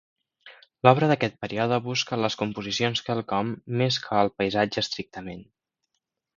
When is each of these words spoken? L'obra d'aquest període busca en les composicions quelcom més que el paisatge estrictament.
L'obra 0.87 1.09
d'aquest 1.11 1.35
període 1.43 1.77
busca 1.89 2.17
en 2.17 2.23
les 2.25 2.39
composicions 2.41 3.03
quelcom 3.11 3.53
més 3.83 4.01
que 4.07 4.21
el 4.25 4.35
paisatge 4.41 4.85
estrictament. 4.87 5.49